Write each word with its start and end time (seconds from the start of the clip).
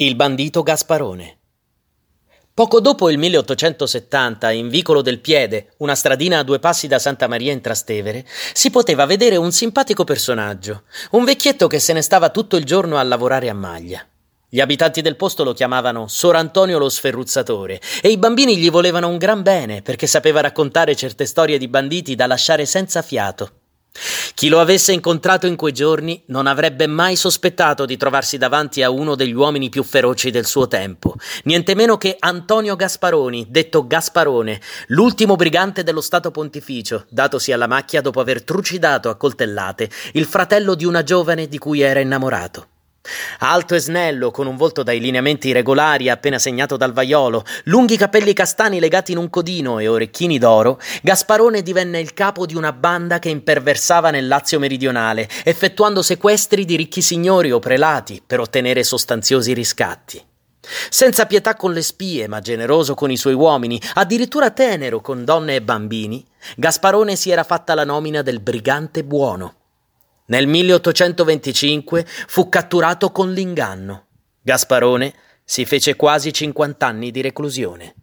Il 0.00 0.14
bandito 0.14 0.62
Gasparone. 0.62 1.38
Poco 2.54 2.78
dopo 2.78 3.10
il 3.10 3.18
1870, 3.18 4.52
in 4.52 4.68
Vicolo 4.68 5.02
del 5.02 5.18
Piede, 5.18 5.72
una 5.78 5.96
stradina 5.96 6.38
a 6.38 6.44
due 6.44 6.60
passi 6.60 6.86
da 6.86 7.00
Santa 7.00 7.26
Maria 7.26 7.50
in 7.50 7.60
Trastevere, 7.60 8.24
si 8.52 8.70
poteva 8.70 9.06
vedere 9.06 9.34
un 9.34 9.50
simpatico 9.50 10.04
personaggio, 10.04 10.84
un 11.10 11.24
vecchietto 11.24 11.66
che 11.66 11.80
se 11.80 11.92
ne 11.94 12.02
stava 12.02 12.30
tutto 12.30 12.54
il 12.54 12.64
giorno 12.64 12.96
a 12.96 13.02
lavorare 13.02 13.48
a 13.48 13.54
maglia. 13.54 14.06
Gli 14.48 14.60
abitanti 14.60 15.02
del 15.02 15.16
posto 15.16 15.42
lo 15.42 15.52
chiamavano 15.52 16.06
Sor 16.06 16.36
Antonio 16.36 16.78
lo 16.78 16.88
sferruzzatore 16.88 17.80
e 18.00 18.10
i 18.10 18.18
bambini 18.18 18.56
gli 18.56 18.70
volevano 18.70 19.08
un 19.08 19.18
gran 19.18 19.42
bene 19.42 19.82
perché 19.82 20.06
sapeva 20.06 20.40
raccontare 20.40 20.94
certe 20.94 21.26
storie 21.26 21.58
di 21.58 21.66
banditi 21.66 22.14
da 22.14 22.28
lasciare 22.28 22.66
senza 22.66 23.02
fiato. 23.02 23.57
Chi 24.38 24.46
lo 24.48 24.60
avesse 24.60 24.92
incontrato 24.92 25.48
in 25.48 25.56
quei 25.56 25.72
giorni 25.72 26.22
non 26.26 26.46
avrebbe 26.46 26.86
mai 26.86 27.16
sospettato 27.16 27.84
di 27.84 27.96
trovarsi 27.96 28.38
davanti 28.38 28.84
a 28.84 28.88
uno 28.88 29.16
degli 29.16 29.34
uomini 29.34 29.68
più 29.68 29.82
feroci 29.82 30.30
del 30.30 30.46
suo 30.46 30.68
tempo, 30.68 31.16
niente 31.42 31.74
meno 31.74 31.98
che 31.98 32.14
Antonio 32.16 32.76
Gasparoni, 32.76 33.48
detto 33.50 33.84
Gasparone, 33.84 34.60
l'ultimo 34.90 35.34
brigante 35.34 35.82
dello 35.82 36.00
Stato 36.00 36.30
Pontificio, 36.30 37.06
datosi 37.08 37.50
alla 37.50 37.66
macchia 37.66 38.00
dopo 38.00 38.20
aver 38.20 38.44
trucidato 38.44 39.08
a 39.08 39.16
coltellate 39.16 39.90
il 40.12 40.24
fratello 40.24 40.76
di 40.76 40.84
una 40.84 41.02
giovane 41.02 41.48
di 41.48 41.58
cui 41.58 41.80
era 41.80 41.98
innamorato. 41.98 42.67
Alto 43.38 43.74
e 43.74 43.78
snello, 43.78 44.30
con 44.30 44.46
un 44.46 44.56
volto 44.56 44.82
dai 44.82 45.00
lineamenti 45.00 45.52
regolari 45.52 46.08
appena 46.08 46.38
segnato 46.38 46.76
dal 46.76 46.92
vaiolo, 46.92 47.44
lunghi 47.64 47.96
capelli 47.96 48.32
castani 48.32 48.80
legati 48.80 49.12
in 49.12 49.18
un 49.18 49.30
codino 49.30 49.78
e 49.78 49.88
orecchini 49.88 50.38
d'oro, 50.38 50.80
Gasparone 51.02 51.62
divenne 51.62 52.00
il 52.00 52.14
capo 52.14 52.46
di 52.46 52.54
una 52.54 52.72
banda 52.72 53.18
che 53.18 53.28
imperversava 53.28 54.10
nel 54.10 54.26
Lazio 54.26 54.58
meridionale, 54.58 55.28
effettuando 55.44 56.02
sequestri 56.02 56.64
di 56.64 56.76
ricchi 56.76 57.02
signori 57.02 57.50
o 57.52 57.58
prelati 57.58 58.22
per 58.24 58.40
ottenere 58.40 58.82
sostanziosi 58.84 59.52
riscatti. 59.52 60.22
Senza 60.90 61.26
pietà 61.26 61.54
con 61.54 61.72
le 61.72 61.82
spie, 61.82 62.28
ma 62.28 62.40
generoso 62.40 62.94
con 62.94 63.10
i 63.10 63.16
suoi 63.16 63.34
uomini, 63.34 63.80
addirittura 63.94 64.50
tenero 64.50 65.00
con 65.00 65.24
donne 65.24 65.56
e 65.56 65.62
bambini, 65.62 66.24
Gasparone 66.56 67.16
si 67.16 67.30
era 67.30 67.42
fatta 67.42 67.74
la 67.74 67.84
nomina 67.84 68.22
del 68.22 68.40
brigante 68.40 69.02
buono. 69.02 69.57
Nel 70.30 70.46
1825 70.46 72.04
fu 72.06 72.50
catturato 72.50 73.10
con 73.10 73.32
l'inganno. 73.32 74.08
Gasparone 74.42 75.14
si 75.42 75.64
fece 75.64 75.96
quasi 75.96 76.34
50 76.34 76.86
anni 76.86 77.10
di 77.10 77.22
reclusione. 77.22 77.94